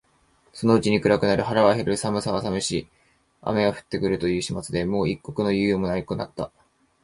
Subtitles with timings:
[0.51, 2.87] そのうちに暗くなる、腹は減る、寒さは寒し、
[3.43, 6.51] 雨が降って来るという始末でもう一刻の猶予が出来なくなった